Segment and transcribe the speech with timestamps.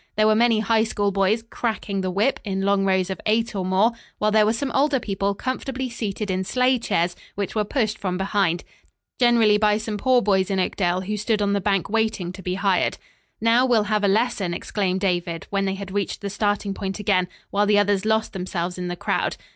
[0.17, 3.63] There were many High School boys "cracking the whip" in long rows of eight or
[3.63, 7.99] more, while there were some older people comfortably seated in sleigh chairs which were pushed
[7.99, 8.63] from behind,
[9.19, 12.55] generally by some poor boys in Oakdale, who stood on the bank waiting to be
[12.55, 12.97] hired.
[13.39, 17.27] "Now, we'll have a lesson," exclaimed David when they had reached the starting point again,
[17.51, 19.37] while the others lost themselves in the crowd.